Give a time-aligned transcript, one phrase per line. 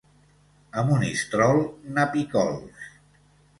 [0.81, 1.63] A Monistrol,
[1.99, 2.91] napicols.